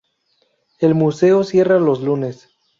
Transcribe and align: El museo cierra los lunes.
El 0.79 0.95
museo 0.95 1.43
cierra 1.43 1.77
los 1.79 2.01
lunes. 2.01 2.49